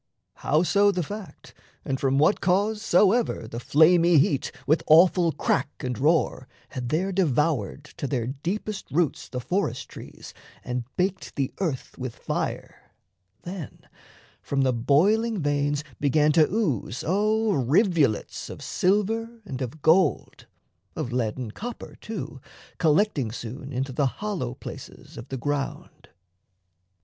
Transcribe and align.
Howso 0.37 0.89
the 0.91 1.03
fact, 1.03 1.53
and 1.85 1.99
from 1.99 2.17
what 2.17 2.41
cause 2.41 2.81
soever 2.81 3.47
The 3.47 3.59
flamy 3.59 4.17
heat 4.17 4.51
with 4.65 4.81
awful 4.87 5.31
crack 5.31 5.69
and 5.81 5.95
roar 5.99 6.47
Had 6.69 6.89
there 6.89 7.11
devoured 7.11 7.83
to 7.97 8.07
their 8.07 8.25
deepest 8.25 8.89
roots 8.89 9.29
The 9.29 9.39
forest 9.39 9.89
trees 9.89 10.33
and 10.63 10.85
baked 10.97 11.35
the 11.35 11.53
earth 11.59 11.99
with 11.99 12.15
fire, 12.15 12.95
Then 13.43 13.87
from 14.41 14.61
the 14.63 14.73
boiling 14.73 15.37
veins 15.39 15.83
began 15.99 16.31
to 16.31 16.51
ooze 16.51 17.03
O 17.05 17.51
rivulets 17.51 18.49
of 18.49 18.63
silver 18.63 19.39
and 19.45 19.61
of 19.61 19.83
gold, 19.83 20.47
Of 20.95 21.11
lead 21.11 21.37
and 21.37 21.53
copper 21.53 21.95
too, 22.01 22.41
collecting 22.79 23.31
soon 23.31 23.71
Into 23.71 23.91
the 23.91 24.07
hollow 24.07 24.55
places 24.55 25.15
of 25.15 25.27
the 25.29 25.37
ground. 25.37 26.09